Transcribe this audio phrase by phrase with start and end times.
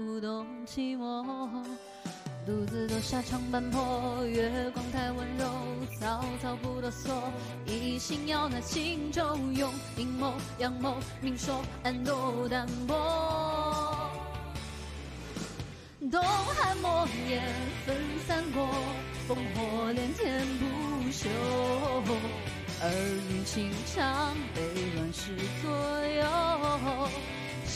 [0.00, 1.24] 舞动寂寞。
[2.46, 5.46] 独自走下长坂坡，月光太温柔，
[6.00, 7.10] 草草不哆嗦。
[7.66, 14.10] 一心要那轻舟用，阴谋阳谋，明说暗斗淡薄。
[16.10, 17.42] 东汉末年
[17.84, 17.94] 分
[18.26, 18.66] 三国，
[19.28, 21.28] 烽火连天不休。
[22.82, 22.88] 儿
[23.28, 24.62] 女情长被
[24.96, 25.70] 乱世左
[26.16, 26.24] 右，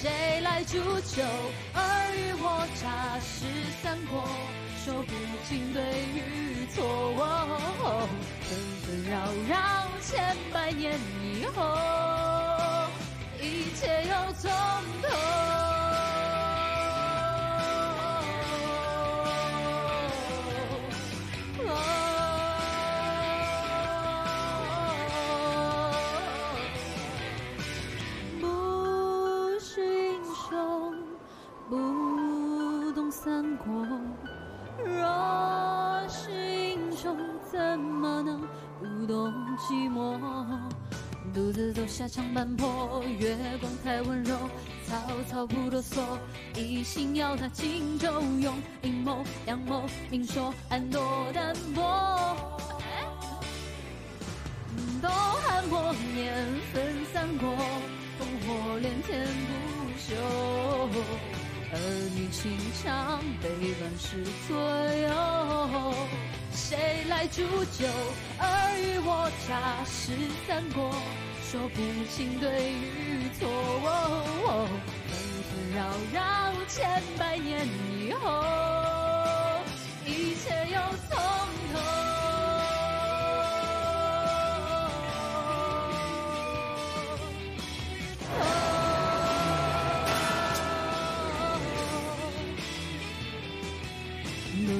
[0.00, 1.22] 谁来煮酒？
[1.74, 1.82] 尔
[2.16, 3.44] 虞我诈是
[3.82, 4.24] 三国，
[4.82, 5.12] 说不
[5.46, 5.82] 清对
[6.14, 6.80] 与错。
[8.40, 8.48] 纷
[8.80, 9.14] 纷扰
[9.46, 9.54] 扰
[10.00, 11.76] 千百年以后，
[13.42, 14.50] 一切又从
[15.02, 15.39] 头。
[33.10, 33.66] 三国。
[34.84, 37.16] 若是英雄，
[37.50, 38.40] 怎么能
[38.78, 40.16] 不懂寂寞？
[41.34, 44.36] 独自走下长坂坡，月光太温柔，
[44.86, 44.96] 曹
[45.28, 46.00] 操不哆嗦，
[46.56, 51.00] 一心要他荆州用，阴谋阳谋，明说暗斗
[51.32, 52.36] 淡薄。
[55.02, 57.50] 东汉末年分三国，
[58.18, 61.39] 烽火连天不休。
[61.72, 61.78] 儿
[62.16, 62.50] 女情
[62.82, 64.58] 长被乱世左
[65.06, 65.08] 右，
[66.52, 67.86] 谁来煮酒？
[68.38, 68.44] 尔
[68.76, 70.10] 虞我诈是
[70.48, 70.90] 三国，
[71.44, 71.76] 说不
[72.10, 73.48] 清对与错。
[75.06, 75.10] 纷
[75.46, 75.78] 纷扰
[76.12, 76.18] 扰
[76.66, 78.26] 千百年以后，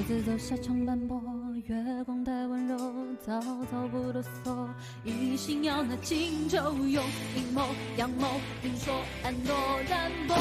[0.00, 1.21] 独自走下长坂坡，
[1.66, 1.75] 月
[2.05, 2.78] 光太温柔，
[3.22, 3.38] 草
[3.71, 4.66] 草不哆嗦，
[5.05, 6.56] 一心要那荆州
[6.87, 7.05] 用，
[7.37, 7.69] 阴谋
[7.99, 9.55] 阳谋，明说暗斗
[9.91, 10.34] 淡薄。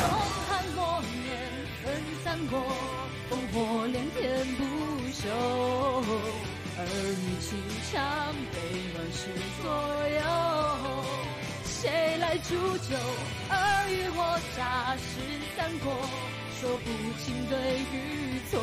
[0.00, 0.18] 东
[0.48, 1.48] 汉末年
[1.84, 2.58] 分三国，
[3.30, 4.64] 烽火连天不
[5.12, 5.30] 休，
[6.76, 6.82] 儿
[7.22, 7.56] 女情
[7.92, 8.58] 长被
[8.94, 9.30] 乱世
[9.62, 9.64] 左
[10.08, 10.20] 右。
[11.62, 12.96] 谁来煮酒？
[13.48, 15.06] 尔虞我诈是
[15.56, 15.86] 三国，
[16.60, 16.90] 说不
[17.22, 17.56] 清对
[17.92, 18.58] 与错。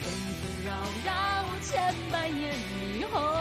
[0.00, 0.72] 纷纷扰
[1.04, 1.10] 扰
[1.60, 2.54] 千百年
[2.98, 3.39] 以后